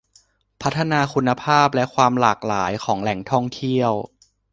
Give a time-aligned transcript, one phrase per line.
[0.61, 3.91] พัฒนาคุณภาพและความหลากหลายของแหล่งท่องเที่ยว